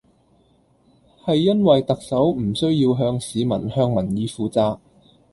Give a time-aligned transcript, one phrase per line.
[1.23, 4.79] 係因為特首唔需要向市民向民意負責